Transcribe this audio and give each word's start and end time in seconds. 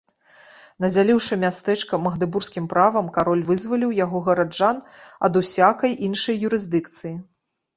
Надзяліўшы 0.83 1.33
мястэчка 1.43 1.99
магдэбургскім 2.05 2.65
правам, 2.73 3.11
кароль 3.19 3.45
вызваліў 3.51 3.93
яго 3.99 4.23
гараджан 4.31 4.77
ад 5.29 5.33
усякай 5.43 5.91
іншай 6.09 6.45
юрысдыкцыі. 6.51 7.15